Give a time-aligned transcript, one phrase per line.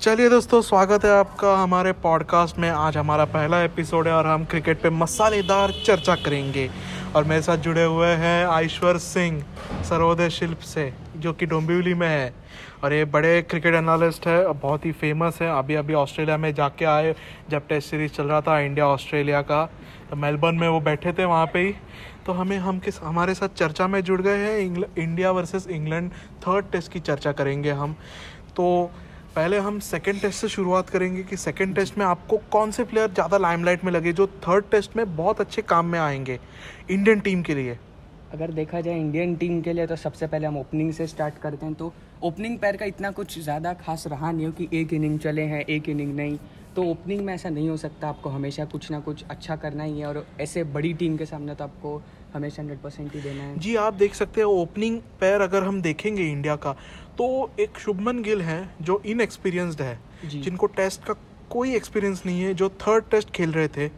[0.00, 4.44] चलिए दोस्तों, स्वागत है आपका हमारे पॉडकास्ट में। आज हमारा पहला एपिसोड है और हम
[4.44, 6.70] क्रिकेट पे मसालेदार चर्चा करेंगे।
[7.16, 9.44] और मेरे साथ जुड़े हुए हैं आईश्वर सिंह,
[9.84, 12.34] सरोदय शिल्प से, जो कि डोंबिवली में है।
[12.84, 16.54] और ये बड़े क्रिकेट एनालिस्ट है और बहुत ही फ़ेमस है। अभी अभी ऑस्ट्रेलिया में
[16.54, 17.14] जाके आए,
[17.50, 19.70] जब टेस्ट सीरीज़ चल रहा था इंडिया ऑस्ट्रेलिया का।
[20.10, 21.74] तो मेलबर्न में वो बैठे थे वहाँ पे ही।
[22.26, 24.58] तो हमें हम किस, हमारे साथ चर्चा में जुड़ गए हैं।
[24.98, 27.92] India versus England third test की चर्चा करेंगे हम।
[28.56, 28.90] तो
[29.36, 33.10] पहले हम सेकेंड टेस्ट से शुरुआत करेंगे कि सेकेंड टेस्ट में आपको कौन से प्लेयर
[33.10, 36.38] ज़्यादा लाइमलाइट में लगे जो थर्ड टेस्ट में बहुत अच्छे काम में आएँगे
[36.90, 37.78] इंडियन टीम के लिए।
[38.32, 41.66] अगर देखा जाए इंडियन टीम के लिए तो सबसे पहले हम ओपनिंग से स्टार्ट करते
[41.66, 45.18] हैं। तो ओपनिंग पैर का इतना कुछ ज़्यादा खास रहा नहीं हो कि एक इनिंग
[45.18, 46.38] चले हैं एक इनिंग नहीं।
[46.76, 50.00] तो ओपनिंग में ऐसा नहीं हो सकता आपको हमेशा कुछ ना कुछ अच्छा करना ही
[50.00, 52.00] है और ऐसे बड़ी टीम के सामने तो आपको
[52.34, 55.80] हमेशा हंड्रेड परसेंट ही देना है। जी आप देख सकते हैं ओपनिंग पैर अगर हम
[55.82, 56.76] देखेंगे इंडिया का
[57.20, 61.14] तो एक शुभमन गिल है जो इनएक्सपीरियंस्ड है जिनको टेस्ट का
[61.50, 63.88] कोई एक्सपीरियंस नहीं है जो थर्ड टेस्ट खेल रहे थे।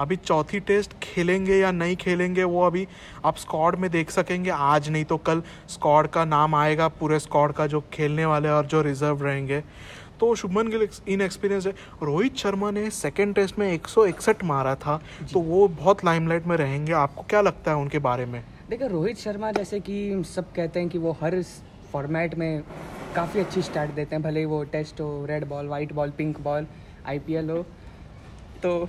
[0.00, 2.86] अभी चौथी टेस्ट खेलेंगे या नहीं खेलेंगे वो अभी
[3.24, 7.52] आप स्क्वाड में देख सकेंगे। आज नहीं तो कल स्क्वाड का नाम आएगा पूरे स्क्वाड
[7.52, 9.60] का जो खेलने वाले और जो रिज़र्व रहेंगे।
[10.20, 11.72] तो शुभमन गिल इन एक्सपीरियंस है।
[12.02, 15.00] रोहित शर्मा ने सेकेंड टेस्ट में एक सौ इकसठ मारा था
[15.32, 18.42] तो वो बहुत लाइमलाइट में रहेंगे। आपको क्या लगता है उनके बारे में?
[18.70, 21.42] देखिए रोहित शर्मा जैसे कि सब कहते हैं कि वो हर
[21.92, 22.62] फॉर्मेट में
[23.14, 26.40] काफ़ी अच्छी स्टार्ट देते हैं भले ही वो टेस्ट हो red ball white ball pink
[26.40, 26.66] ball
[27.06, 27.62] IPL हो।
[28.62, 28.88] तो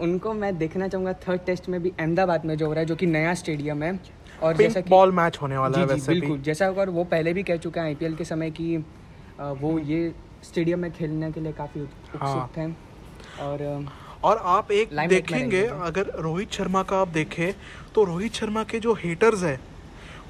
[0.00, 2.96] उनको मैं देखना चाहूँगा थर्ड टेस्ट में भी अहमदाबाद में जो हो रहा है जो
[2.96, 3.98] कि नया स्टेडियम है।
[4.42, 7.32] और जैसा कि बॉल मैच होने वाला जी, है वैसे बिल्कुल। जैसा अगर वो पहले
[7.32, 8.76] भी कह चुके हैं आईपीएल के समय कि
[9.38, 10.12] वो ये
[10.44, 12.70] स्टेडियम में खेलने के लिए काफ़ी उत्सुक हाँ। थे
[13.42, 13.86] और
[14.24, 17.52] और आप एक देखेंगे अगर रोहित शर्मा का आप देखें
[17.94, 19.58] तो रोहित शर्मा के जो हेटर्स है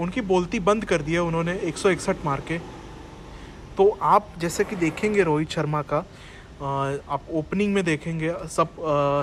[0.01, 2.59] उनकी बोलती बंद कर दिया उन्होंने एक मार के।
[3.77, 6.05] तो आप जैसे कि देखेंगे रोहित शर्मा का
[6.61, 8.69] आप ओपनिंग में देखेंगे सब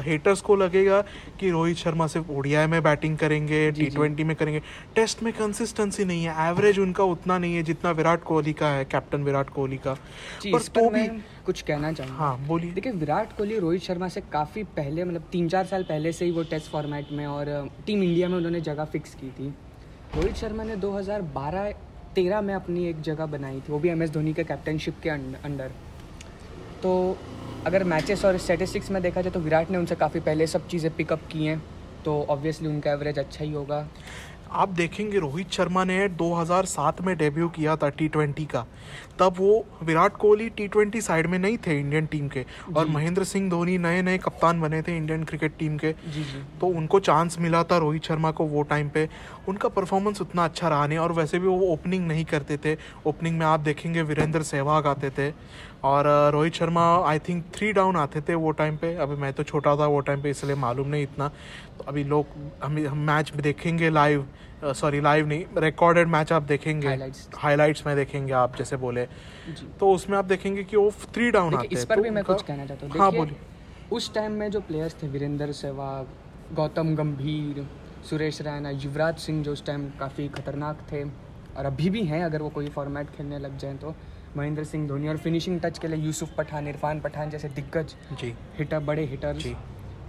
[0.06, 1.02] हेटर्स को लगेगा
[1.40, 4.62] कि रोहित शर्मा सिर्फ़ ओडिया में बैटिंग करेंगे टी ट्वेंटी में करेंगे।
[4.96, 8.86] टेस्ट में कंसिस्टेंसी नहीं है एवरेज उनका उतना नहीं है जितना विराट कोहली का है
[8.86, 9.94] कैप्टन विराट कोहली का।
[10.46, 11.08] पर तो भी
[11.46, 15.50] कुछ कहना चाहूँगा। हाँ बोलिए। देखिए विराट कोहली रोहित शर्मा से काफ़ी पहले मतलब तीन
[15.50, 18.86] चार साल पहले से ही वो टेस्ट फॉर्मेट में और टीम इंडिया में उन्होंने जगह
[18.86, 19.54] फिक्स की थी।
[20.16, 21.72] रोहित शर्मा ने 2012
[22.16, 25.10] तेरह में अपनी एक जगह बनाई थी, वो भी एम एस धोनी के कैप्टनशिप के
[25.10, 25.72] अंडर।
[26.84, 27.18] तो
[27.66, 30.92] अगर मैचेस और स्टेटिस्टिक्स में देखा जाए तो विराट ने उनसे काफ़ी पहले सब चीज़ें
[30.96, 31.62] पिकअप की हैं
[32.06, 33.88] तो ऑब्वियसली उनका एवरेज अच्छा ही होगा।
[34.56, 38.66] आप देखेंगे रोहित शर्मा ने 2007 में डेब्यू किया था टी ट्वेंटी का।
[39.20, 42.46] तब वो Virat Kohli T twenty side में नहीं थे इंडियन टीम के
[42.76, 46.44] और महेंद्र सिंह धोनी नए नए कप्तान बने थे इंडियन क्रिकेट टीम के। जी जी।
[46.62, 49.08] तो उनको चांस मिला था रोहित शर्मा को वो टाइम पे।
[49.48, 53.38] उनका परफॉर्मेंस उतना अच्छा रहा नहीं और वैसे भी वो ओपनिंग नहीं करते थे। ओपनिंग
[53.40, 55.34] में आप देखेंगे वीरेंद्र सहवाग आते थे।
[55.86, 59.44] और Rohit Sharma I think three down आते थे वो टाइम पे। अभी मैं तो
[59.44, 61.28] छोटा था वो टाइम पे इसलिए मालूम नहीं इतना।
[61.78, 62.26] तो अभी लोग
[62.64, 64.26] हम हम मैच देखेंगे लाइव
[64.76, 66.88] सॉरी लाइव नहीं रिकॉर्डेड मैच आप देखेंगे।
[67.38, 69.06] हाईलाइट्स में देखेंगे आप जैसे बोले।
[69.80, 72.24] तो उसमें आप देखेंगे कि वो थ्री डाउन आते हैं। इस पर तो भी मैं
[72.24, 73.38] कुछ कहना चाहता हूँ। हाँ बोलिए।
[73.92, 77.66] उस टाइम में जो प्लेयर्स थे वीरेंद्र सहवाग गौतम गंभीर
[78.10, 82.42] सुरेश रैना युवराज सिंह जो उस टाइम काफ़ी खतरनाक थे और अभी भी हैं अगर
[82.42, 83.96] वो कोई फॉर्मेट खेलने लग जाएँ तो।
[84.38, 88.34] महेंद्र सिंह धोनी और फिनिशिंग टच के लिए यूसुफ पठान इरफान पठान जैसे दिग्गज जी।
[88.58, 89.56] हिटर बड़े हिटर जी।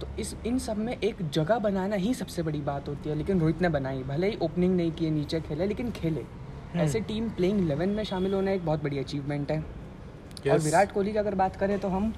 [0.01, 3.39] तो इस इन सब में एक जगह बनाना ही सबसे बड़ी बात होती है लेकिन
[3.39, 7.29] रोहित ने बनाई। भले ही ओपनिंग नहीं किए नीचे खेले लेकिन खेले। हम्म। ऐसे टीम
[7.29, 9.63] प्लेइंग इलेवन में शामिल होना एक बहुत बड़ी अचीवमेंट है।
[10.37, 10.51] yes.
[10.51, 12.13] और विराट कोहली की अगर बात करें तो हम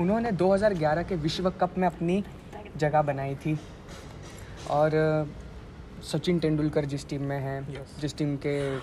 [0.00, 2.24] उन्होंने 2011 के विश्व कप में अपनी
[2.76, 3.58] जगह बनाई थी।
[4.70, 4.90] और
[6.02, 8.00] सचिन तेंदुलकर जिस टीम में है yes.
[8.00, 8.76] जिस टीम के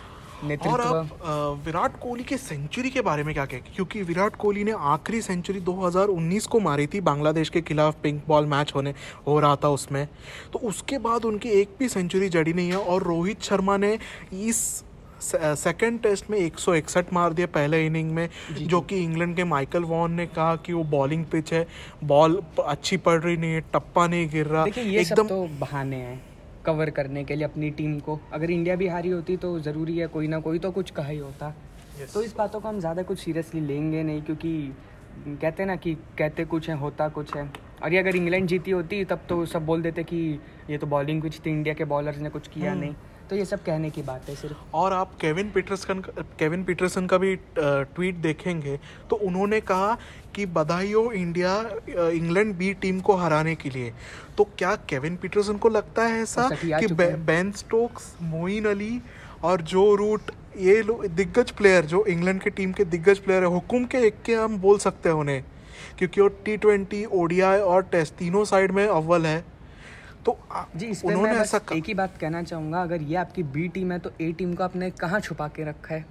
[0.44, 3.62] और आप विराट कोहली के सेंचुरी के बारे में क्या कहें?
[3.76, 8.46] क्योंकि विराट कोहली ने आखिरी सेंचुरी 2019 को मारी थी बांग्लादेश के खिलाफ पिंक बॉल
[8.46, 8.94] मैच होने
[9.28, 10.08] हो रहा था उसमें।
[10.54, 13.98] तो उसके बाद उनकी एक भी सेंचुरी जड़ी नहीं है और रोहित शर्मा ने
[14.34, 14.84] इस
[15.24, 19.44] सेकेंड टेस्ट में एक सौ इकसठ मार दिया पहले इनिंग में जो कि इंग्लैंड के
[19.44, 21.66] माइकल वॉन ने कहा कि वो बॉलिंग पिच है
[22.04, 26.35] बॉल अच्छी पड़ रही नहीं है टप्पा नहीं गिर रहा। एकदम तो बहाने हैं।
[26.66, 30.08] कवर करने के लिए अपनी टीम को अगर इंडिया भी हारी होती तो ज़रूरी है
[30.08, 31.54] कोई ना कोई तो कुछ कहा ही होता
[32.00, 32.14] yes.
[32.14, 34.54] तो इस बातों को हम ज़्यादा कुछ सीरियसली लेंगे नहीं क्योंकि
[35.26, 37.50] कहते हैं ना कि कहते कुछ हैं होता कुछ है
[37.84, 40.18] और ये अगर इंग्लैंड जीती होती तब तो सब बोल देते कि
[40.70, 42.82] ये तो बॉलिंग कुछ थी इंडिया के बॉलर्स ने कुछ किया hmm.
[42.82, 42.96] नहीं
[43.30, 46.02] तो ये सब कहने की बात है सिर्फ़। और आप केविन पीटरसन
[46.40, 48.78] केविन पीटरसन का भी ट्वीट देखेंगे
[49.10, 49.98] तो उन्होंने कहा
[50.36, 51.58] कि बधाई हो इंडिया
[51.90, 53.94] इंग्लैंड बी टीम को हराने के लिए।
[54.38, 59.00] तो क्या केविन पीटरसन को लगता है ऐसा कि बेन स्टोक्स मोइन अली
[59.44, 63.50] और जो रूट ये लोग दिग्गज प्लेयर जो इंग्लैंड के टीम के दिग्गज प्लेयर है
[63.50, 65.44] हुकुम के एक के हम बोल सकते हैं उन्हें
[65.98, 69.44] क्योंकि वो टी ट्वेंटी ओडीआई और टेस्ट तीनों साइड में अव्वल है।
[70.26, 70.38] तो
[70.76, 74.00] जी इस उन्होंने ऐसा एक ही बात कहना चाहूँगा अगर ये आपकी बी टीम है
[74.00, 76.06] तो ए टीम को आपने कहाँ छुपा के रखा है?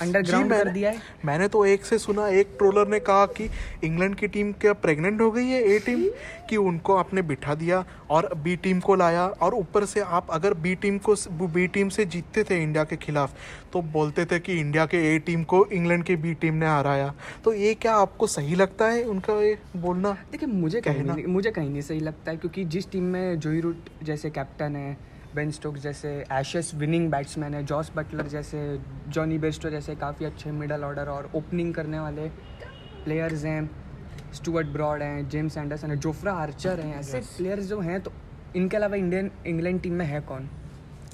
[0.00, 3.48] अंडरग्राउंड कर दिया है। मैंने तो एक से सुना एक ट्रोलर ने कहा कि
[3.84, 6.08] इंग्लैंड की टीम क्या प्रेग्नेंट हो गई है ए टीम?
[6.48, 10.54] कि उनको आपने बिठा दिया और बी टीम को लाया और ऊपर से आप अगर
[10.56, 11.14] बी टीम को
[11.46, 13.34] बी टीम से जीतते थे इंडिया के खिलाफ
[13.72, 17.12] तो बोलते थे कि इंडिया के ए टीम को इंग्लैंड की बी टीम ने हराया।
[17.44, 21.16] तो ये क्या आपको सही लगता है उनका ये बोलना देखिए मुझे कहना?
[21.28, 24.96] मुझे कहीं नहीं सही लगता है क्योंकि जिस टीम में जोई रूट जैसे कैप्टन है
[25.38, 28.60] बेन स्टोक्स जैसे एशेस विनिंग बैट्समैन है जॉस बटलर जैसे
[29.08, 32.28] जॉनी बेस्टो जैसे काफ़ी अच्छे मिडल ऑर्डर और ओपनिंग करने वाले
[33.04, 33.70] प्लेयर्स हैं।
[34.34, 38.12] स्टुअर्ट ब्रॉड हैं जेम्स एंडरसन है जोफ्रा आर्चर हैं ऐसे प्लेयर्स जो हैं तो
[38.56, 40.48] इनके अलावा इंडियन इंग्लैंड टीम में है कौन?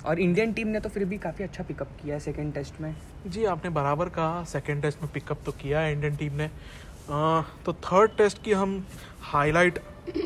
[0.07, 2.95] और इंडियन टीम ने तो फिर भी काफ़ी अच्छा पिकअप किया है सेकेंड टेस्ट में।
[3.27, 7.43] जी आपने बराबर कहा सेकेंड टेस्ट में पिकअप तो किया है इंडियन टीम ने। आ,
[7.65, 8.85] तो थर्ड टेस्ट की हम
[9.23, 9.79] highlight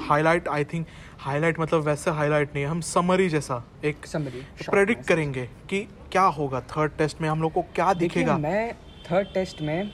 [0.08, 0.86] highlight I think
[1.18, 5.80] highlight मतलब वैसे हाईलाइट नहीं हम समरी जैसा एक समरी प्रेडिक्ट करेंगे कि
[6.12, 8.72] क्या होगा थर्ड टेस्ट में हम लोग को क्या दिखेगा। मैं
[9.10, 9.90] थर्ड टेस्ट में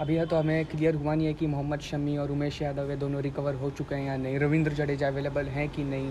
[0.00, 3.22] अभी तो हमें क्लियर हुआ नहीं है कि मोहम्मद शमी और उमेश यादव ये दोनों
[3.22, 6.10] रिकवर हो चुके हैं या नहीं। रविंद्र जडेजा अवेलेबल हैं कि नहीं?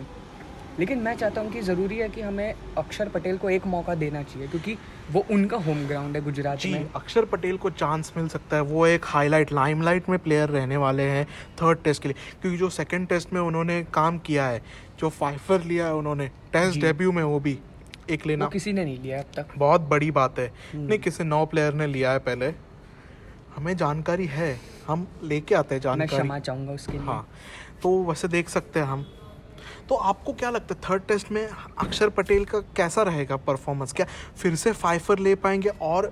[0.80, 4.24] लेकिन मैं चाहता हूँ कि ज़रूरी है कि हमें अक्षर पटेल को एक मौका देना
[4.24, 4.78] चाहिए क्योंकि
[5.12, 8.62] वो उनका होम ग्राउंड है गुजरात जी में। अक्षर पटेल को चांस मिल सकता है।
[8.62, 11.26] वो एक हाईलाइट लाइमलाइट में प्लेयर रहने वाले हैं
[11.62, 14.64] थर्ड टेस्ट के लिए। क्योंकि जो सेकंड टेस्ट में उन्होंने काम किया है
[15.00, 17.60] जो फाइफर लिया है उन्होंने टेस्ट डेब्यू में वो भी
[18.10, 21.24] एक लेना। किसी ने नहीं लिया अब तक। बहुत बड़ी बात है। हम्म। नहीं किसी
[21.24, 22.54] नौ प्लेयर ने लिया है पहले।
[23.56, 27.28] हमें जानकारी है। हम लेके आते हैं जानकारी। मैं क्षमा चाहूँगा उसके लिए। हाँ
[27.84, 29.06] तो वैसे देख सकते हैं हम।
[29.90, 34.06] तो आपको क्या लगता है थर्ड टेस्ट में अक्षर पटेल का कैसा रहेगा परफॉर्मेंस क्या
[34.38, 36.12] फिर से फाइफर ले पाएँगे और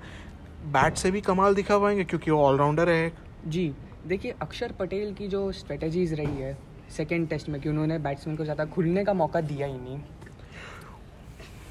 [0.73, 3.11] बैट से भी कमाल दिखा पाएँगे क्योंकि वो ऑलराउंडर है?
[3.47, 3.73] जी
[4.07, 6.57] देखिए अक्षर पटेल की जो स्ट्रेटजीज रही है
[6.91, 9.99] सेकेंड टेस्ट में कि उन्होंने बैट्समैन को ज़्यादा खुलने का मौका दिया ही नहीं।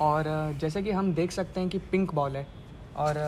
[0.00, 0.24] और
[0.60, 2.46] जैसे कि हम देख सकते हैं कि पिंक बॉल है
[2.96, 3.18] और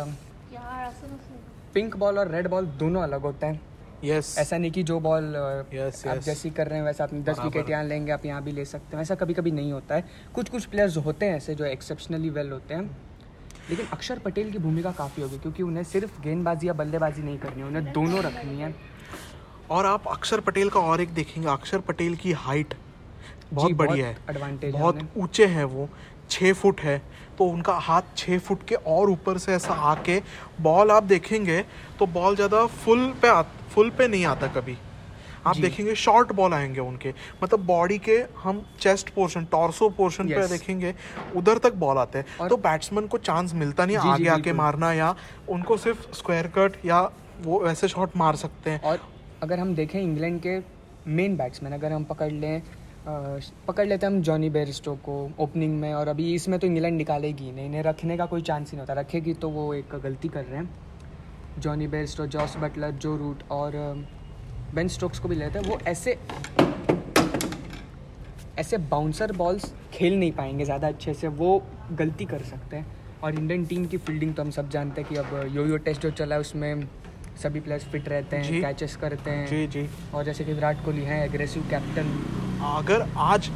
[1.75, 3.61] पिंक बॉल और रेड बॉल दोनों अलग होते हैं।
[4.05, 4.37] Yes.
[4.39, 5.25] ऐसा नहीं कि जो बॉल
[5.73, 6.25] yes, आप yes.
[6.25, 8.97] जैसी कर रहे हैं वैसा आप दस विकेट यहाँ लेंगे आप यहाँ भी ले सकते
[8.97, 10.05] हैं। ऐसा कभी कभी नहीं होता है।
[10.35, 12.85] कुछ कुछ प्लेयर्स होते हैं ऐसे जो एक्सेप्शनली वेल होते हैं।
[13.71, 17.61] लेकिन अक्षर पटेल की भूमिका काफ़ी होगी क्योंकि उन्हें सिर्फ़ गेंदबाजी या बल्लेबाजी नहीं करनी
[17.61, 18.75] है उन्हें दोनों रखनी है।
[19.71, 22.75] और आप अक्षर पटेल का और एक देखेंगे। अक्षर पटेल की हाइट
[23.53, 25.89] बहुत बड़ी है। एडवांटेज बहुत ऊँचे हैं वो।
[26.31, 27.01] छः फुट है।
[27.39, 30.21] तो उनका हाथ छः फुट के और ऊपर से ऐसा आके
[30.61, 31.61] बॉल आप देखेंगे
[31.99, 33.43] तो बॉल ज़्यादा फुल पे आ
[33.75, 34.77] फुल पे नहीं आता कभी।
[35.47, 40.47] आप देखेंगे शॉर्ट बॉल आएँगे उनके। मतलब बॉडी के हम चेस्ट पोर्शन टॉर्सो पोर्शन पे
[40.49, 40.95] देखेंगे
[41.37, 45.15] उधर तक बॉल आते हैं। तो बैट्समैन को चांस मिलता नहीं आगे आके मारना या
[45.49, 47.01] उनको सिर्फ़ स्क्वायर कट या
[47.43, 49.01] वो वैसे शॉट मार सकते हैं। और
[49.43, 50.59] अगर हम देखें इंग्लैंड के
[51.11, 52.63] मेन बैट्समैन अगर हम पकड़ लें
[53.69, 57.51] पकड़ लेते हैं हम जॉनी बेरिस्टो को ओपनिंग में और अभी इसमें तो इंग्लैंड निकालेगी
[57.53, 60.45] नहीं इन्हें रखने का कोई चांस ही नहीं होता। रखेगी तो वो एक गलती कर
[60.45, 60.69] रहे हैं।
[61.59, 63.73] Jonny Bairstow Jos Buttler Joe Root और
[64.75, 66.19] बेन स्टोक्स को भी लेते हैं। वो ऐसे
[68.59, 71.63] ऐसे बाउंसर बॉल्स खेल नहीं पाएँगे ज़्यादा अच्छे से। वो
[71.93, 72.87] गलती कर सकते हैं।
[73.23, 76.03] और इंडियन टीम की फील्डिंग तो हम सब जानते हैं कि अब यो यो टेस्ट
[76.03, 76.87] जो चला है उसमें
[77.43, 81.05] सभी प्लेयर्स फिट रहते हैं कैचेस करते हैं। जी जी। और जैसे कि विराट कोहली
[81.05, 82.11] हैं एग्रेसिव कैप्टन
[82.67, 83.51] अगर आज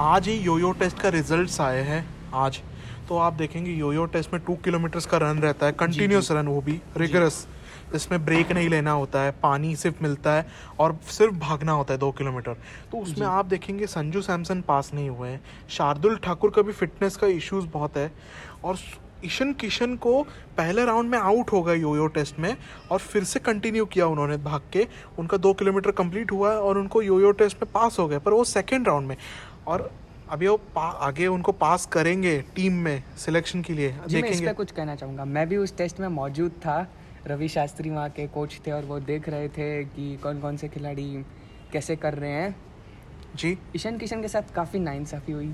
[0.00, 2.04] आज ही यो यो टेस्ट का रिज़ल्ट आए हैं
[2.36, 2.60] आज
[3.08, 6.60] तो आप देखेंगे योयो टेस्ट में टू किलोमीटर्स का रन रहता है कंटिन्यूस रन वो
[6.60, 7.46] भी रिगरस
[7.94, 10.46] इसमें ब्रेक नहीं लेना होता है पानी सिर्फ़ मिलता है
[10.78, 12.56] और सिर्फ़ भागना होता है दो किलोमीटर
[12.92, 17.16] तो उसमें आप देखेंगे संजू सैमसन पास नहीं हुए हैं शार्दुल ठाकुर का भी फिटनेस
[17.16, 18.10] का इश्यूज़ बहुत है
[18.64, 18.76] और
[19.24, 20.22] ईशन किशन को
[20.56, 22.56] पहले राउंड में आउट हो गए योयो टेस्ट में
[22.90, 24.86] और फिर से कंटिन्यू किया उन्होंने भाग के।
[25.18, 28.32] उनका दो किलोमीटर कंप्लीट हुआ है और उनको योयो टेस्ट में पास हो गए पर
[28.32, 29.16] वो सेकेंड राउंड में।
[29.66, 29.90] और
[30.30, 34.72] अभी वो आगे उनको पास करेंगे टीम में सिलेक्शन के लिए जी देखेंगे। मैं कुछ
[34.72, 36.86] कहना चाहूँगा। मैं भी उस टेस्ट में मौजूद था।
[37.26, 40.68] रवि शास्त्री वहाँ के कोच थे और वो देख रहे थे कि कौन कौन से
[40.68, 41.24] खिलाड़ी
[41.72, 42.54] कैसे कर रहे हैं।
[43.36, 45.52] जी। ईशान किशन के साथ काफ़ी नाइंसाफ़ी हुई।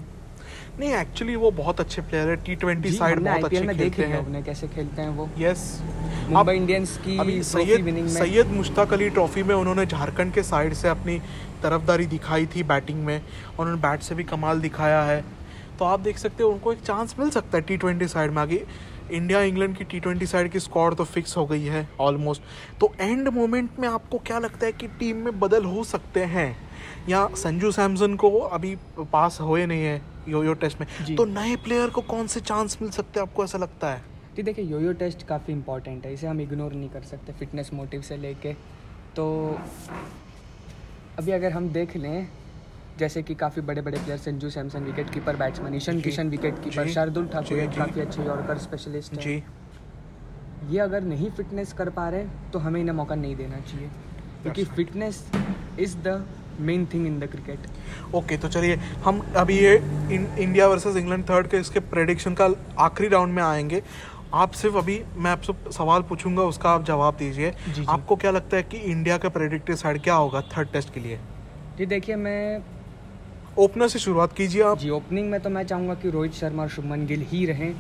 [0.79, 4.19] नहीं एक्चुअली वो बहुत अच्छे प्लेयर है। टी ट्वेंटी साइड बहुत अच्छे में खेलते हैं।
[4.27, 5.63] उन्हें कैसे खेलते हैं वो। यस
[6.29, 11.21] मुंबई इंडियंस की सैयद सैयद मुश्ताक अली ट्रॉफी में उन्होंने झारखंड के साइड से अपनी
[11.65, 15.23] तरफदारी दिखाई थी बैटिंग में और उन्होंने बैट से भी कमाल दिखाया है।
[15.79, 18.43] तो आप देख सकते हो उनको एक चांस मिल सकता है टी ट्वेंटी साइड में
[18.43, 18.65] आगे।
[19.13, 22.43] इंडिया इंग्लैंड की टी ट्वेंटी साइड की स्कॉर तो फिक्स हो गई है ऑलमोस्ट
[22.81, 26.57] तो एंड मोमेंट में आपको क्या लगता है कि टीम में बदल हो सकते हैं?
[27.09, 28.75] या संजू सैमसन को अभी
[29.13, 32.79] पास हुए नहीं है यो यो टेस्ट में तो नए प्लेयर को कौन से चांस
[32.83, 34.03] मिल सकते हैं आपको ऐसा लगता है?
[34.37, 38.03] जी देखिए योयो टेस्ट काफ़ी इंपॉर्टेंट है इसे हम इग्नोर नहीं कर सकते फिटनेस मोटिव
[38.03, 38.53] से लेके।
[39.17, 39.27] तो
[41.19, 42.27] अभी अगर हम देख लें
[42.99, 46.89] जैसे कि काफ़ी बड़े बड़े player Sanju Samson wicket keeper batsman Ishan Kishan wicket keeper
[46.93, 49.43] Shardul Thakur काफ़ी अच्छे यॉर्कर स्पेशलिस्ट जी।
[50.71, 53.89] ये अगर नहीं फिटनेस कर पा रहे तो हमें इन्हें मौका नहीं देना चाहिए।
[54.43, 55.25] क्योंकि fitness
[55.81, 56.25] is the
[56.61, 59.75] main thing in the cricket okay तो चलिए हम अभी ये
[60.11, 62.49] इंडिया वर्सेस इंग्लैंड थर्ड के इसके प्रेडिक्शन का
[62.81, 63.83] आखिरी राउंड में आएँगे।
[64.33, 67.53] आप सिर्फ़ अभी मैं आपसे सवाल पूछूँगा उसका आप जवाब दीजिए।
[67.89, 71.19] आपको क्या लगता है कि इंडिया का प्रेडिक्टेड साइड क्या होगा थर्ड टेस्ट के लिए?
[71.79, 72.63] जी देखिए मैं
[73.59, 76.69] ओपनर से शुरुआत कीजिए आप। जी ओपनिंग में तो मैं चाहूँगा कि रोहित शर्मा और
[76.69, 77.73] शुभमन गिल ही रहें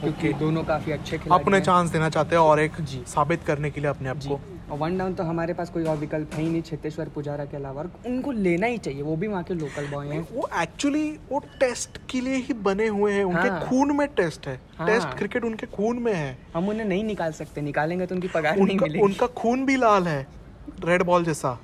[0.00, 3.70] क्योंकि दोनों काफ़ी अच्छे खिलाड़ी अपने चांस देना चाहते हैं और एक जी। साबित करने
[3.70, 4.40] के लिए अपने आप को।
[4.72, 7.56] और वन डाउन तो हमारे पास कोई और विकल्प है ही नहीं छत्तीसवर पुजारा के
[7.56, 11.38] अलावा। उनको लेना ही चाहिए वो भी वहाँ के लोकल बॉय हैं। वो एक्चुअली वो
[11.60, 15.08] टेस्ट के लिए ही बने हुए हैं उनके हाँ, खून में टेस्ट है। हाँ, टेस्ट
[15.18, 18.78] क्रिकेट उनके खून में है। हम उन्हें नहीं निकाल सकते निकालेंगे तो उनकी पगार नहीं
[18.78, 20.26] मिलेगी। उनका खून भी लाल है
[20.84, 21.58] रेड बॉल जैसा।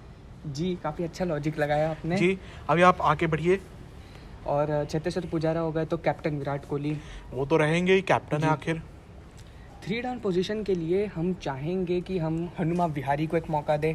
[0.47, 2.39] जी काफ़ी अच्छा लॉजिक लगाया आपने। जी
[2.71, 3.61] अभी आप आगे बढ़िए।
[4.47, 6.97] और छत्तीसवर पुजारा हो गए तो कैप्टन विराट कोहली।
[7.33, 8.83] वो तो रहेंगे ही कैप्टन है आखिर।
[9.89, 13.95] थ्री डाउन पोजीशन के लिए हम चाहेंगे कि हम हनुमा विहारी को एक मौका दें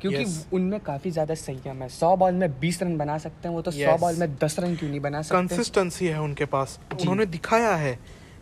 [0.00, 0.36] क्योंकि yes.
[0.52, 3.70] उनमें काफ़ी ज़्यादा संयम है सौ बॉल में बीस रन बना सकते हैं वो तो
[3.70, 4.00] सौ yes.
[4.00, 7.92] बॉल में दस रन क्यों नहीं बना सकते कंसिस्टेंसी है उनके पास उन्होंने दिखाया है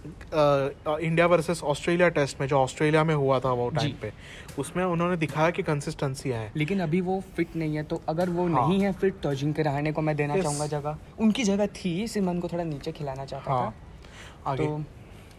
[0.04, 4.12] इंडिया वर्सेस ऑस्ट्रेलिया टेस्ट में जो ऑस्ट्रेलिया में हुआ था वो टाइम पे
[4.58, 8.48] उसमें उन्होंने दिखाया कि कंसिस्टेंसी है लेकिन अभी वो फिट नहीं है तो अगर वो
[8.48, 8.68] हाँ.
[8.68, 10.42] नहीं है फिट तो अजिंक्य रहाणे को मैं देना yes.
[10.42, 13.70] चाहूँगा जगह उनकी जगह थी सिमन को थोड़ा नीचे खिलाना चाहता हाँ.
[13.70, 14.66] था आगे.
[14.66, 14.84] तो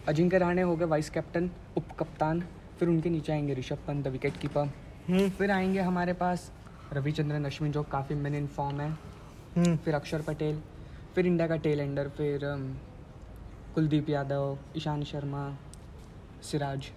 [0.07, 2.43] अजिंक्य रहाणे हो गए वाइस कैप्टन उप कप्तान
[2.79, 6.51] फिर उनके नीचे आएँगे Rishabh Pant the wicket keeper फिर आएँगे हमारे पास
[6.93, 8.89] रविचंद्रन अश्विन जो काफ़ी मेन इन फॉर्म है।
[9.55, 10.61] हम्म। फिर अक्षर पटेल
[11.15, 12.39] फिर इंडिया का टेल एंडर फिर
[13.75, 15.49] कुलदीप यादव ईशान शर्मा
[16.43, 16.89] सिराज।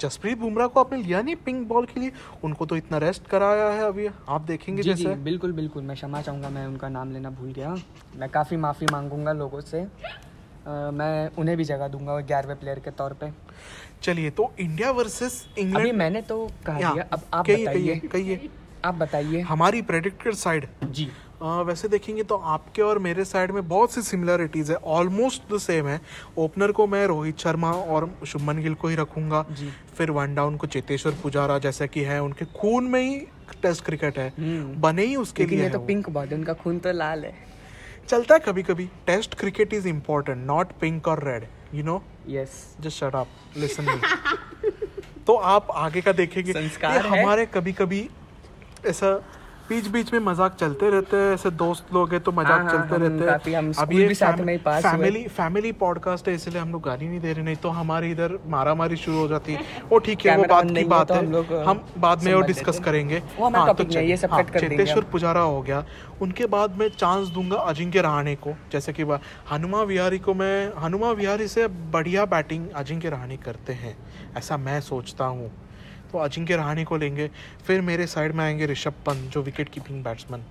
[0.00, 2.12] जसप्रीत बुमराह को आपने लिया नहीं पिंक बॉल के लिए?
[2.44, 5.96] उनको तो इतना रेस्ट कराया है अभी। आप देखेंगे जी, जैसे। जी, बिल्कुल बिल्कुल। मैं
[5.96, 7.74] क्षमा चाहूँगा मैं उनका नाम लेना भूल गया।
[8.16, 9.86] मैं काफ़ी माफ़ी मांगूँगा लोगों से।
[10.68, 13.30] मैं उन्हें भी जगह दूँगा ग्यारहवें प्लेयर के तौर पे।
[14.02, 18.48] चलिए तो इंडिया वर्सेस इंग्लैंड अभी मैंने तो कहा दिया अब आप बताइए। कहिए।
[18.84, 21.08] आप बताइए। हमारी प्रेडिक्टेड साइड जी।
[21.42, 25.58] आ, वैसे देखेंगे तो आपके और मेरे साइड में बहुत सी सिमिलरिटीज है ऑलमोस्ट द
[25.58, 26.00] सेम है।
[26.38, 29.42] ओपनर को मैं रोहित शर्मा और शुभमन गिल को ही रखूँगा।
[29.96, 33.18] फिर वन डाउन को चेतेश्वर पुजारा जैसा कि है उनके खून में ही
[33.62, 37.24] टेस्ट क्रिकेट है। हम्म। बने ही उसके लिए तो पिंक बॉडी उनका खून तो लाल
[37.24, 37.47] है।
[38.08, 42.52] चलता है कभी कभी test cricket is important not pink और red you know yes
[42.80, 44.70] just shut up listen me
[45.26, 48.08] तो आप आगे का देखेंगे। संस्कार हमारे कभी कभी
[48.86, 49.10] ऐसा
[49.68, 52.96] बीच बीच में मज़ाक चलते रहते हैं ऐसे दोस्त लोग हैं तो मज़ाक हाँ, चलते
[52.98, 57.08] रहते हैं। अब ये साथ में पास फैमिली फैमिली पॉडकास्ट है इसलिए हम लोग गाली
[57.08, 59.60] नहीं दे रहे नहीं तो हमारे इधर मारा मारी शुरू हो जाती है।
[59.90, 63.22] वो ठीक है वो बात की बात तो है। हम बाद में वो डिस्कस करेंगे।
[63.40, 65.84] हाँ हाँ, चेतेश्वर पुजारा हो गया।
[66.22, 69.02] उनके बाद में चांस दूँगा अजिंक्य रहाणे को जैसे कि
[69.52, 73.96] हनुमा विहारी को मैं हनुमा विहारी से बढ़िया बैटिंग अजिंक्य रहाणे करते हैं
[74.36, 75.50] ऐसा मैं सोचता हूँ।
[76.12, 77.30] तो अजिंक्य रहाणे को लेंगे।
[77.66, 80.44] फिर मेरे साइड में आएँगे ऋषभ पंत जो wicket keeping batsman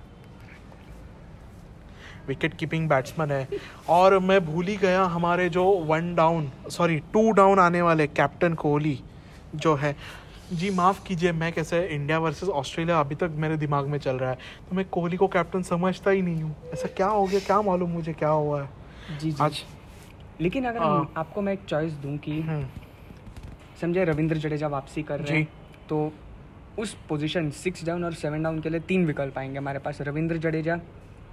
[2.28, 3.48] wicket keeping batsman है।
[3.90, 8.54] और मैं भूल ही गया हमारे जो one down sorry two down आने वाले कैप्टन
[8.54, 9.00] कोहली
[9.56, 9.96] जो है।
[10.54, 14.30] जी माफ़ कीजिए मैं कैसे इंडिया वर्सेस ऑस्ट्रेलिया अभी तक मेरे दिमाग में चल रहा
[14.30, 14.38] है।
[14.70, 17.40] तो मैं कोहली को कैप्टन समझता ही नहीं हूँ। ऐसा क्या हो गया?
[17.40, 18.70] क्या मालूम मुझे क्या हुआ है?
[19.20, 19.64] जी जी। आज
[20.42, 22.66] लेकिन अगर हाँ। आपको मैं एक चॉइस दूँ कि हम्म।
[23.81, 25.48] समझे रविंद्र जडेजा वापसी कर रहे हैं
[25.89, 26.12] तो
[26.79, 30.38] उस पोजीशन सिक्स डाउन और सेवन डाउन के लिए तीन विकल्प आएँगे हमारे पास। रविंद्र
[30.38, 30.79] जडेजा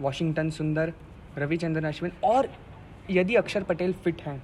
[0.00, 0.92] वॉशिंगटन सुंदर
[1.38, 2.48] रविचंद्रन अश्विन और
[3.10, 4.42] यदि अक्षर पटेल फिट हैं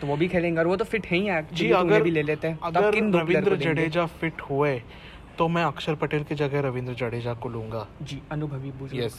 [0.00, 2.22] तो वो भी खेलेंगे और वो तो फिट है ही जी तो अगर भी ले
[2.22, 4.82] लेते हैं। अगर रविंद्र जडेजा फिट हुए
[5.38, 9.14] तो मैं अक्षर पटेल की जगह रविंद्र जडेजा को लूँगा। जी अनुभवी बुज़ुर्ग। यस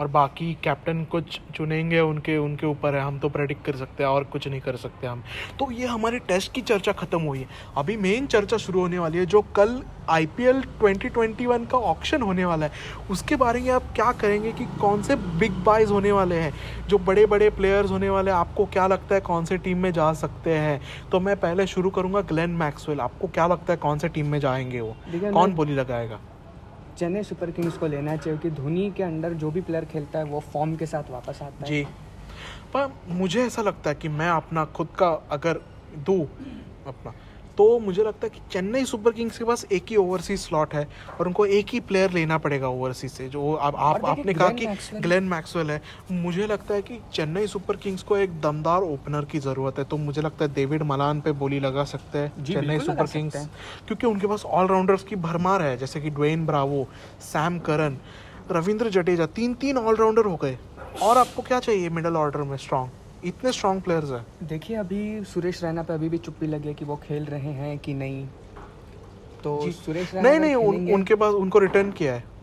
[0.00, 4.10] और बाकी कैप्टन कुछ चुनेंगे उनके उनके ऊपर है हम तो प्रेडिक्ट कर सकते हैं
[4.10, 5.22] और कुछ नहीं कर सकते हम।
[5.58, 9.18] तो ये हमारे टेस्ट की चर्चा खत्म हुई है। अभी मेन चर्चा शुरू होने वाली
[9.18, 12.72] है जो कल आईपीएल 2021 का ऑक्शन होने वाला है।
[13.10, 16.52] उसके बारे में आप क्या करेंगे कि कौन से बिग बाइज होने वाले हैं
[16.88, 19.90] जो बड़े बड़े प्लेयर्स होने वाले हैं आपको क्या लगता है कौन से टीम में
[19.92, 20.80] जा सकते हैं?
[21.10, 24.38] तो मैं पहले शुरू करूँगा ग्लेन मैक्सवेल आपको क्या लगता है कौन से टीम में
[24.40, 24.96] जाएँगे वो?
[25.14, 26.20] कौन बोली लगाएगा?
[26.98, 30.24] चेन्नई सुपर किंग्स को लेना चाहिए कि धोनी के अंडर जो भी प्लेयर खेलता है
[30.24, 31.84] वो फॉर्म के साथ वापस आता है। जी।
[32.74, 35.60] पर मुझे ऐसा लगता है कि मैं अपना खुद का अगर
[35.98, 36.28] दू
[36.86, 37.12] अपना
[37.58, 40.86] तो मुझे लगता है कि चेन्नई सुपर किंग्स के पास एक ही ओवरसीज स्लॉट है
[41.20, 44.66] और उनको एक ही प्लेयर लेना पड़ेगा ओवरसीज से जो आप, आप आपने कहा कि
[45.00, 45.80] ग्लेन मैक्सवेल है।
[46.12, 49.96] मुझे लगता है कि चेन्नई सुपर किंग्स को एक दमदार ओपनर की ज़रूरत है तो
[49.96, 53.48] मुझे लगता है डेविड मलान पे बोली लगा सकते हैं चेन्नई सुपर किंग्स
[53.86, 56.86] क्योंकि उनके पास ऑलराउंडर्स की भरमार है जैसे कि Dwayne Bravo
[57.22, 57.98] Sam Curran
[58.50, 60.58] Ravindra Jadeja तीन तीन ऑलराउंडर हो गए।
[61.02, 62.90] और आपको क्या चाहिए मिडल ऑर्डर में स्ट्रॉन्ग
[63.26, 66.84] इतने स्ट्रॉन्ग प्लेयर्स हैं। देखिए अभी सुरेश रैना पे अभी भी चुप्पी लगी है कि
[66.84, 68.26] वो खेल रहे हैं कि नहीं।
[69.44, 72.35] तो सुरेश रैना नहीं नहीं उन, उनके पास उनको रिटर्न किया है।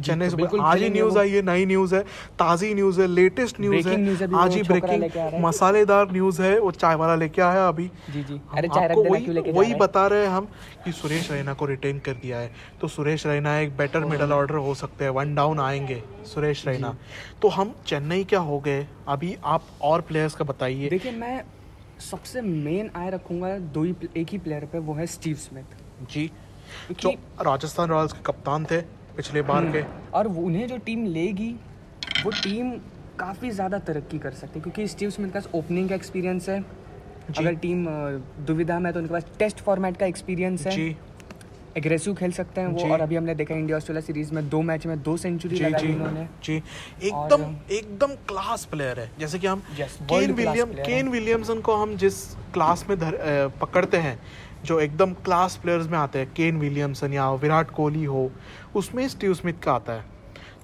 [0.00, 2.00] चेन्नई सुपर आज ही न्यूज़ आई है नई न्यूज़ है
[2.38, 7.14] ताजी न्यूज़ है लेटेस्ट न्यूज़ है। आज ही ब्रेकिंग मसालेदार न्यूज़ है वो चाय वाला
[7.16, 10.48] लेके आया अभी। जी जी। अरे आपको वही वही बता रहे हैं हम
[10.84, 14.54] कि सुरेश रैना को रिटेन कर दिया है। तो सुरेश रैना एक बेटर मिडल ऑर्डर
[14.56, 16.96] हो सकते हैं वन डाउन आएँगे सुरेश रैना।
[17.42, 18.86] तो हम चेन्नई क्या हो गए?
[19.08, 21.42] अभी आप और प्लेयर्स का बताइए। देखिए मैं
[22.00, 26.30] सबसे मेन आय रखूँगा दो ही एक ही प्लेयर पे वो है स्टीव स्मिथ जी।
[26.92, 27.10] जो
[27.42, 28.80] राजस्थान रॉयल्स के कप्तान थे
[29.16, 31.50] पिछले बार हम्म। के और उन्हें जो टीम लेगी
[32.24, 32.70] वो टीम
[33.18, 36.64] काफ़ी ज़्यादा तरक्की कर सकती है क्योंकि स्टीव स्मिथ का ओपनिंग का एक्सपीरियंस है।
[37.30, 37.86] अगर टीम
[38.46, 40.96] दुविधा में तो उनके पास टेस्ट फॉर्मेट का एक्सपीरियंस है। जी।
[41.76, 44.86] एग्रेसिव खेल सकते हैं वो और अभी हमने देखा इंडिया ऑस्ट्रेलिया सीरीज़ में दो मैच
[44.86, 47.42] में दो सेंचुरी लगाई उन्होंने। जी। एकदम
[47.74, 52.24] एकदम क्लास प्लेयर है। जैसे कि हम केन विलियम केन विलियमसन को हम जिस
[52.54, 53.18] क्लास में धर,
[53.60, 54.18] पकड़ते हैं
[54.64, 58.30] जो एकदम क्लास प्लेयर्स में आते हैं केन विलियमसन या विराट कोहली हो
[58.76, 60.04] उसमें स्टीव स्मिथ का आता है।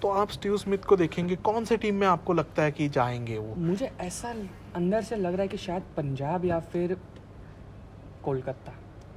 [0.03, 3.38] तो आप स्टीव स्मिथ को देखेंगे कौन से टीम में आपको लगता है कि जाएँगे
[3.38, 3.55] वो?
[3.55, 4.35] मुझे ऐसा
[4.75, 6.97] अंदर से लग रहा है कि शायद पंजाब या फिर
[8.25, 8.73] कोलकाता।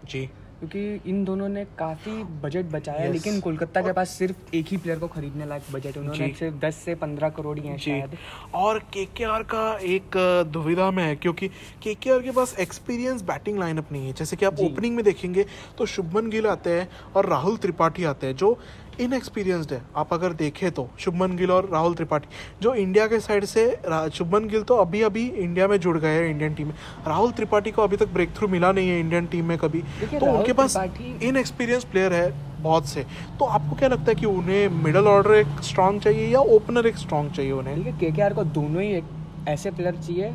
[0.06, 2.12] जी। क्योंकि इन दोनों ने काफ़ी
[2.42, 3.14] बजट बचाया yes.
[3.14, 6.56] लेकिन कोलकाता के पास सिर्फ़ एक ही प्लेयर को खरीदने लायक बजट है। उन्होंने सिर्फ़
[6.56, 8.18] दस से पंद्रह करोड़ ही हैं शायद।
[8.56, 9.06] और के
[9.44, 10.18] का एक
[10.54, 11.48] दुविधा में है क्योंकि
[11.84, 15.46] के के पास एक्सपीरियंस बैटिंग लाइनअप नहीं है। जैसे कि आप ओपनिंग में देखेंगे
[15.78, 18.58] तो शुभमन गिल आते हैं और राहुल त्रिपाठी आते हैं जो
[19.00, 22.28] इनएक्सपीरियंसड है। आप अगर देखें तो शुभमन गिल और राहुल त्रिपाठी
[22.62, 23.66] जो इंडिया के साइड से
[24.14, 26.74] शुभमन गिल तो अभी अभी इंडिया में जुड़ गए हैं इंडियन टीम में।
[27.08, 30.26] राहुल त्रिपाठी को अभी तक ब्रेक थ्रू मिला नहीं है इंडियन टीम में कभी। तो
[30.28, 33.06] उनके पास इनएक्सपीरियंस प्लेयर है बहुत से।
[33.40, 36.98] तो आपको क्या लगता है कि उन्हें मिडल ऑर्डर एक स्ट्रॉन्ग चाहिए या ओपनर एक
[36.98, 37.98] स्ट्रॉन्ग चाहिए उन्हें?
[38.00, 40.34] के को दोनों ही एक ऐसे प्लेयर चाहिए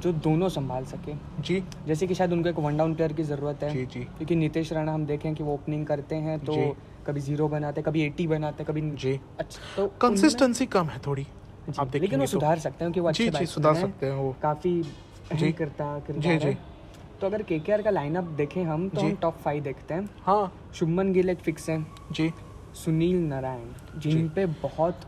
[0.00, 3.62] जो दोनों संभाल सके। जी। जैसे कि शायद उनको एक वन डाउन प्लेयर की ज़रूरत
[3.62, 6.54] है। जी जी। क्योंकि नीतीश राणा हम देखें कि वो ओपनिंग करते हैं तो
[7.06, 11.26] कभी ज़ीरो बनाते कभी एटी बनाते कभी जी। अच्छा तो कंसिस्टेंसी कम है थोड़ी।
[11.80, 14.14] आप लेकिन वो तो। सुधार सकते हैं कि वो अच्छे जी, जी, सुधार सकते हैं
[14.14, 14.82] वो। काफ़ी
[15.34, 16.56] जी। करता जी जी।
[17.20, 21.12] तो अगर के का लाइनअप देखें हम तो हम टॉप फाइव देखते हैं। हाँ। शुभमन
[21.12, 22.30] गिल एक फिक्स है। जी।
[22.74, 25.00] सुनील नारायण जिन पे बहुत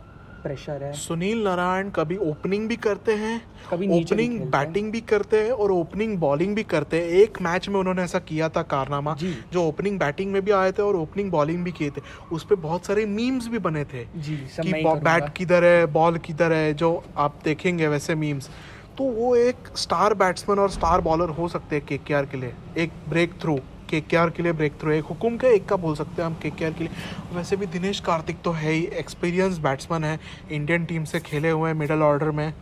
[0.42, 5.50] प्रेशर है। सुनील नारायण कभी ओपनिंग भी करते हैं कभी ओपनिंग बैटिंग भी करते हैं
[5.52, 9.62] और ओपनिंग बॉलिंग भी करते हैं। एक मैच में उन्होंने ऐसा किया था कारनामा जो।
[9.62, 12.02] ओपनिंग बैटिंग में भी आए थे और ओपनिंग बॉलिंग भी किए थे।
[12.32, 16.52] उस पर बहुत सारे मीम्स भी बने थे जी कि बैट किधर है बॉल किधर
[16.52, 18.50] है जो आप देखेंगे वैसे मीम्स
[18.98, 22.90] तो वो एक स्टार बैट्समैन और स्टार बॉलर हो सकते हैं के के लिए एक
[23.08, 23.58] ब्रेक थ्रू
[24.00, 26.50] के के लिए ब्रेक थ्रू एक हुकुम के एक का बोल सकते हैं हम के
[26.50, 30.18] के के लिए। वैसे भी दिनेश कार्तिक तो है ही एक्सपीरियंस बैट्समैन है
[30.50, 32.52] इंडियन टीम से खेले हुए हैं मिडल ऑर्डर में।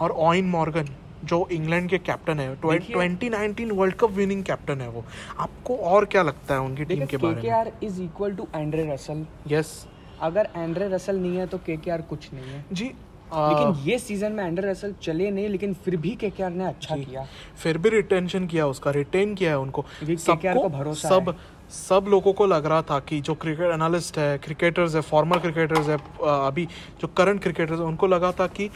[0.00, 0.88] और ऑइन मॉर्गन
[1.24, 5.04] जो इंग्लैंड के कैप्टन है twenty nineteen world cup winning captain है वो।
[5.38, 7.50] आपको और क्या लगता है उनकी टीम के बारे में?
[7.50, 9.72] R is equal to Andre Russell yes
[10.20, 12.90] अगर एंड्रे रसल नहीं है तो के के आर कुछ नहीं है। जी
[13.32, 17.26] लेकिन ये सीज़न में एंडर रसल चले नहीं लेकिन फिर भी केकेआर ने अच्छा किया।
[17.62, 19.84] फिर भी रिटेंशन किया उसका रिटेन किया है उनको।
[20.18, 21.34] सबको भरोसा सब
[21.70, 25.88] सब लोगों को लग रहा था कि जो क्रिकेट एनालिस्ट है क्रिकेटर्स है फॉर्मर क्रिकेटर्स
[25.88, 26.64] है अभी
[27.00, 28.70] जो करंट क्रिकेटर्स है उनको लगा था कि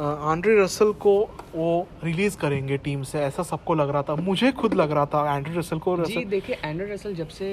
[0.00, 1.14] आंड्रे रसल को
[1.54, 1.68] वो
[2.04, 5.54] रिलीज़ करेंगे टीम से। ऐसा सबको लग रहा था। मुझे खुद लग रहा था एंड्रे
[5.58, 7.50] रसल को जी देखिए एंड्रे रसल जब से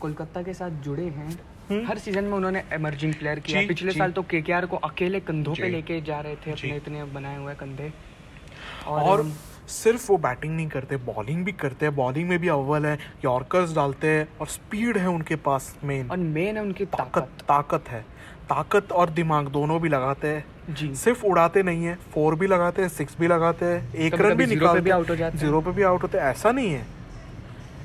[0.00, 1.38] कोलकाता के साथ जुड़े हैं।
[1.72, 5.68] हर सीज़न में उन्होंने एमर्जिंग प्लेयर किया। पिछले साल तो के को अकेले कंधों पे
[5.68, 7.92] लेके जा रहे थे अपने इतने बनाए हुए कंधे।
[8.86, 9.24] और, और
[9.68, 13.74] सिर्फ़ वो बैटिंग नहीं करते बॉलिंग भी करते हैं। बॉलिंग में भी अव्वल है यॉर्कर्स
[13.74, 18.00] डालते हैं और स्पीड है उनके पास मेन और मेन है उनकी ताकत। ताकत है।
[18.48, 22.82] ताकत और दिमाग दोनों भी लगाते हैं। जी। सिर्फ़ उड़ाते नहीं है फोर भी लगाते
[22.82, 25.60] हैं सिक्स भी लगाते हैं एक रन भी निकालते भी आउट हो जाते हैं। ज़ीरो
[25.60, 26.95] पे भी आउट होते हैं ऐसा नहीं है।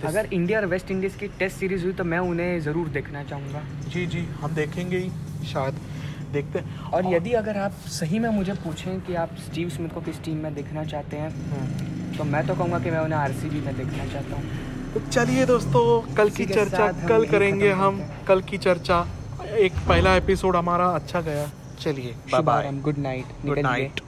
[0.05, 3.61] अगर इंडिया और वेस्ट इंडीज़ की टेस्ट सीरीज़ हुई तो मैं उन्हें ज़रूर देखना चाहूँगा।
[3.89, 5.79] जी जी हम देखेंगे ही शायद
[6.33, 9.89] देखते हैं। और, और यदि अगर आप सही में मुझे पूछें कि आप स्टीव स्मिथ
[9.89, 13.19] को किस टीम में देखना चाहते हैं हम्म। तो मैं तो कहूँगा कि मैं उन्हें
[13.19, 15.83] आरसीबी में देखना चाहता हूँ। तो चलिए दोस्तों
[16.15, 19.05] कल की चर्चा कल करेंगे हम कल की चर्चा।
[19.59, 21.49] एक पहला एपिसोड हमारा अच्छा गया।
[21.81, 24.01] चलिए bye good night good night